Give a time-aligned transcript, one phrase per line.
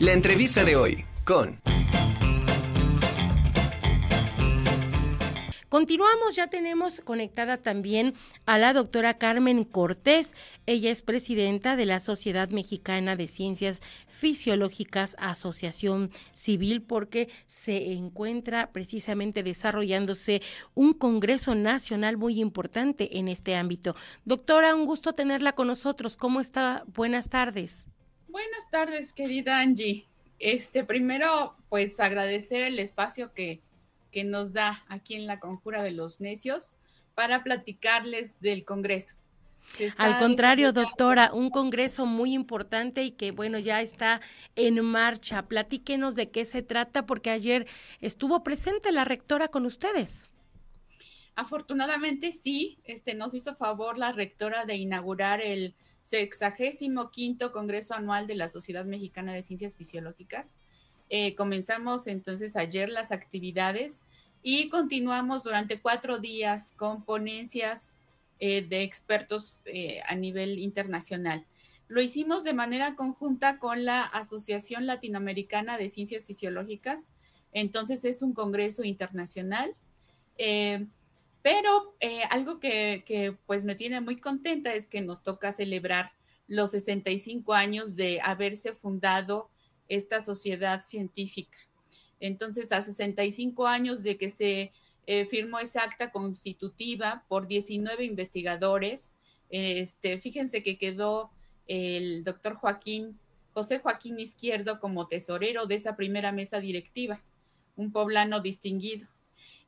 [0.00, 1.60] La entrevista de hoy con...
[5.68, 8.14] Continuamos, ya tenemos conectada también
[8.46, 10.34] a la doctora Carmen Cortés.
[10.64, 18.72] Ella es presidenta de la Sociedad Mexicana de Ciencias Fisiológicas Asociación Civil porque se encuentra
[18.72, 20.40] precisamente desarrollándose
[20.74, 23.94] un Congreso Nacional muy importante en este ámbito.
[24.24, 26.16] Doctora, un gusto tenerla con nosotros.
[26.16, 26.84] ¿Cómo está?
[26.86, 27.89] Buenas tardes.
[28.30, 30.06] Buenas tardes, querida Angie.
[30.38, 33.60] Este, primero, pues agradecer el espacio que
[34.10, 36.74] que nos da aquí en la Conjura de los Necios
[37.14, 39.16] para platicarles del Congreso.
[39.98, 44.20] Al contrario, doctora, un congreso muy importante y que, bueno, ya está
[44.56, 45.46] en marcha.
[45.46, 47.68] Platíquenos de qué se trata, porque ayer
[48.00, 50.28] estuvo presente la rectora con ustedes.
[51.36, 58.26] Afortunadamente, sí, este, nos hizo favor la rectora de inaugurar el sexagésimo quinto Congreso Anual
[58.26, 60.52] de la Sociedad Mexicana de Ciencias Fisiológicas
[61.12, 64.00] eh, comenzamos entonces ayer las actividades
[64.44, 67.98] y continuamos durante cuatro días con ponencias
[68.38, 71.44] eh, de expertos eh, a nivel internacional.
[71.88, 77.10] Lo hicimos de manera conjunta con la Asociación Latinoamericana de Ciencias Fisiológicas,
[77.52, 79.74] entonces es un congreso internacional.
[81.42, 81.96] Pero
[82.30, 86.12] algo que, que, pues me tiene muy contenta es que nos toca celebrar
[86.46, 89.50] los 65 años de haberse fundado
[89.88, 91.58] esta sociedad científica.
[92.20, 94.72] Entonces, a 65 años de que se
[95.06, 99.12] eh, firmó esa acta constitutiva por 19 investigadores,
[99.48, 101.30] este, fíjense que quedó
[101.66, 103.18] el doctor Joaquín,
[103.52, 107.22] José Joaquín Izquierdo como tesorero de esa primera mesa directiva,
[107.74, 109.08] un poblano distinguido.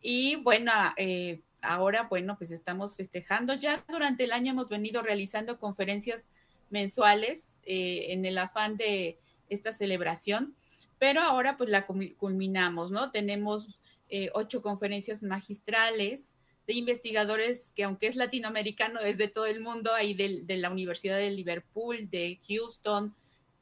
[0.00, 3.54] Y bueno, eh, ahora, bueno, pues estamos festejando.
[3.54, 6.28] Ya durante el año hemos venido realizando conferencias
[6.70, 10.54] mensuales eh, en el afán de esta celebración,
[10.98, 13.10] pero ahora pues la culminamos, ¿no?
[13.10, 16.36] Tenemos eh, ocho conferencias magistrales
[16.66, 21.16] de investigadores que aunque es latinoamericano, es de todo el mundo, ahí de, la Universidad
[21.16, 23.14] de Liverpool, de Houston,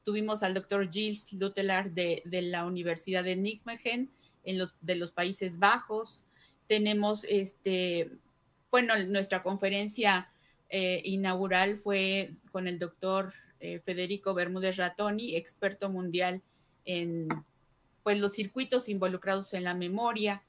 [0.03, 4.11] tuvimos al doctor Gilles Lutelar de, la Universidad de Nijmegen,
[4.43, 6.27] en los, de los Países Bajos,
[6.67, 8.11] tenemos este,
[8.71, 10.31] bueno, nuestra conferencia
[10.69, 16.43] eh, inaugural fue con el doctor eh, Federico Bermúdez Ratoni, experto mundial
[16.85, 17.29] en
[18.03, 20.43] pues, los circuitos involucrados en la memoria,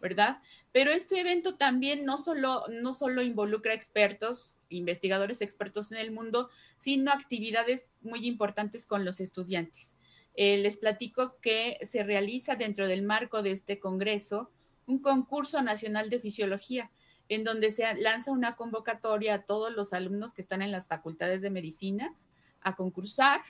[0.00, 0.40] ¿verdad?
[0.72, 6.50] Pero este evento también no solo, no solo involucra expertos, investigadores expertos en el mundo,
[6.78, 9.96] sino actividades muy importantes con los estudiantes.
[10.34, 14.50] Eh, les platico que se realiza dentro del marco de este Congreso
[14.86, 16.90] un concurso nacional de fisiología,
[17.28, 21.40] en donde se lanza una convocatoria a todos los alumnos que están en las facultades
[21.40, 22.14] de medicina
[22.60, 23.40] a concursar.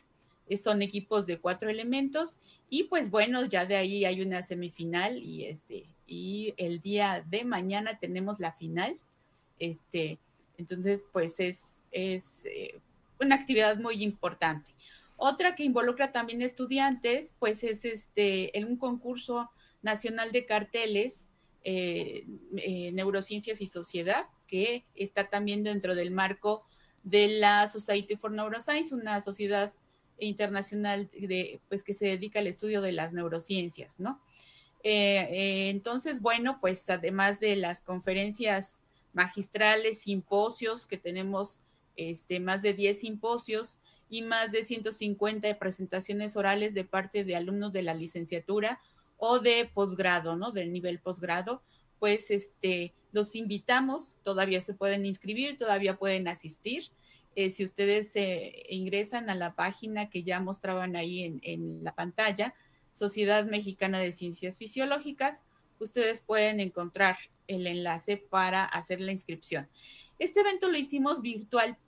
[0.49, 2.39] Eh, son equipos de cuatro elementos
[2.69, 7.45] y pues bueno, ya de ahí hay una semifinal y este y el día de
[7.45, 8.99] mañana tenemos la final.
[9.59, 10.19] Este,
[10.59, 12.81] entonces pues es, es eh,
[13.21, 14.75] una actividad muy importante.
[15.17, 19.51] Otra que involucra también estudiantes, pues es este en un concurso
[19.83, 21.29] nacional de carteles
[21.65, 22.25] eh,
[22.93, 26.65] neurociencias y sociedad que está también dentro del marco
[27.03, 29.73] de la Society for Neuroscience, una sociedad
[30.19, 34.21] internacional de, pues, que se dedica al estudio de las neurociencias, ¿no?
[34.85, 38.83] Eh, eh, entonces, bueno, pues además de las conferencias
[39.13, 41.61] magistrales, simposios, que tenemos
[41.97, 43.79] este, más de 10 simposios
[44.11, 48.81] y más de 150 presentaciones orales de parte de alumnos de la licenciatura
[49.25, 50.51] o de posgrado, ¿no?
[50.51, 51.63] Del nivel posgrado,
[52.01, 56.91] pues este, los invitamos, todavía se pueden inscribir, todavía pueden asistir.
[57.37, 61.95] Eh, si ustedes se ingresan a la página que ya mostraban ahí en, en, la
[61.95, 62.53] pantalla,
[62.95, 65.39] Sociedad Mexicana de Ciencias Fisiológicas,
[65.79, 67.17] ustedes pueden encontrar
[67.47, 69.69] el enlace para hacer la inscripción.
[70.19, 71.79] Este evento lo hicimos virtual,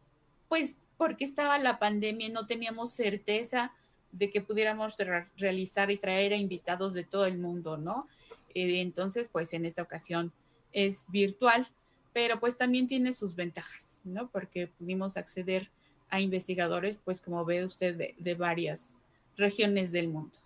[0.48, 3.72] pues porque estaba la pandemia no teníamos certeza
[4.14, 4.96] de que pudiéramos
[5.36, 8.06] realizar y traer a invitados de todo el mundo, ¿no?
[8.54, 10.32] Eh, entonces, pues en esta ocasión
[10.72, 11.66] es virtual,
[12.12, 14.30] pero pues también tiene sus ventajas, ¿no?
[14.30, 15.70] Porque pudimos acceder
[16.10, 18.96] a investigadores, pues como ve usted, de, varias
[19.36, 20.38] regiones del mundo.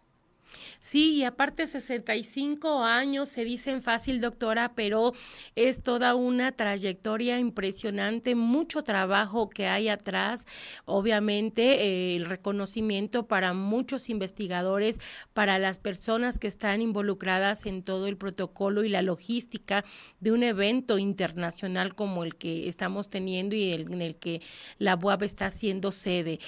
[0.80, 5.12] Sí, y aparte 65 años se dicen fácil, doctora, pero
[5.56, 10.46] es toda una trayectoria impresionante, mucho trabajo que hay atrás,
[10.84, 15.00] obviamente eh, el reconocimiento para muchos investigadores,
[15.34, 19.84] para las personas que están involucradas en todo el protocolo y la logística
[20.20, 24.42] de un evento internacional como el que estamos teniendo y en el que
[24.78, 26.38] la UAB está haciendo sede.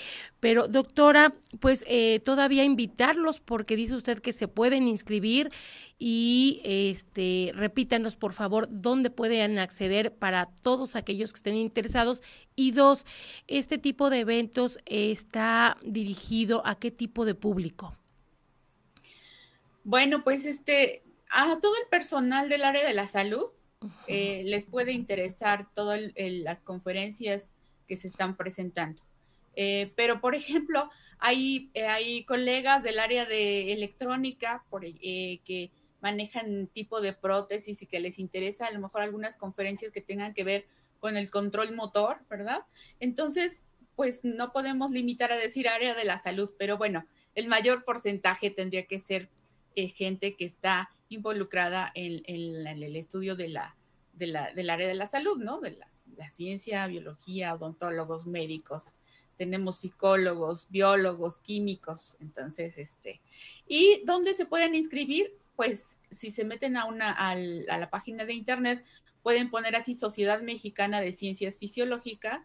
[0.41, 5.51] Pero, doctora, pues eh, todavía invitarlos porque dice usted que se pueden inscribir
[5.99, 12.23] y este repítanos por favor dónde pueden acceder para todos aquellos que estén interesados
[12.57, 13.07] y dos,
[13.47, 17.97] este tipo de eventos está dirigido a qué tipo de público.
[19.85, 23.47] Bueno, pues este a todo el personal del área de la salud
[24.07, 27.53] eh, les puede interesar todas las conferencias
[27.87, 29.03] que se están presentando.
[29.56, 35.70] Eh, pero, por ejemplo, hay, eh, hay colegas del área de electrónica eh, que
[36.00, 40.32] manejan tipo de prótesis y que les interesa a lo mejor algunas conferencias que tengan
[40.32, 40.67] que ver
[40.99, 42.62] con el control motor, ¿verdad?
[43.00, 43.64] Entonces,
[43.97, 47.05] pues no podemos limitar a decir área de la salud, pero bueno,
[47.35, 49.29] el mayor porcentaje tendría que ser
[49.75, 53.76] gente que está involucrada en, el estudio de la,
[54.14, 55.61] del área de la salud, ¿no?
[55.61, 55.79] De
[56.17, 58.94] la ciencia, biología, odontólogos, médicos,
[59.41, 63.23] tenemos psicólogos, biólogos, químicos, entonces, este,
[63.67, 65.33] ¿y dónde se pueden inscribir?
[65.57, 68.85] Pues si se meten a una, a la página de internet,
[69.23, 72.45] pueden poner así Sociedad Mexicana de Ciencias Fisiológicas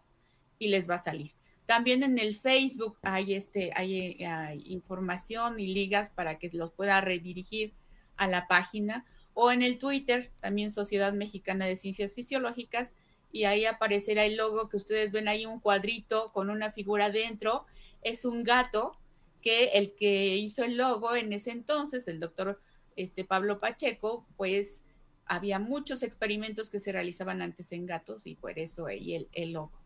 [0.58, 1.34] y les va a salir.
[1.66, 7.02] También en el Facebook hay, este, hay, hay información y ligas para que los pueda
[7.02, 7.74] redirigir
[8.16, 12.94] a la página o en el Twitter, también Sociedad Mexicana de Ciencias Fisiológicas,
[13.36, 17.66] y ahí aparecerá el logo que ustedes ven ahí, un cuadrito con una figura dentro.
[18.02, 18.98] Es un gato
[19.42, 22.62] que el que hizo el logo en ese entonces, el doctor
[22.96, 24.86] este, Pablo Pacheco, pues
[25.26, 29.52] había muchos experimentos que se realizaban antes en gatos y por eso ahí el, el
[29.52, 29.82] logo.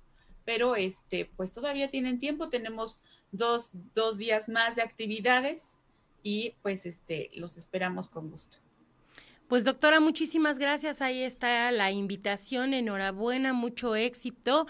[0.45, 2.99] Pero este, pues todavía tienen tiempo, tenemos
[3.31, 5.79] dos, dos días más de actividades
[6.21, 8.57] y pues este, los esperamos con gusto.
[9.49, 11.01] Pues doctora, muchísimas gracias.
[11.01, 12.75] Ahí está la invitación.
[12.75, 14.67] Enhorabuena, mucho éxito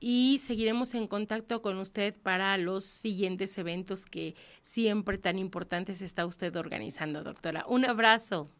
[0.00, 6.24] y seguiremos en contacto con usted para los siguientes eventos que siempre tan importantes está
[6.24, 7.66] usted organizando, doctora.
[7.68, 8.50] Un abrazo.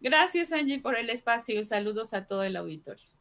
[0.00, 3.11] Gracias, Angie, por el espacio saludos a todo el auditorio.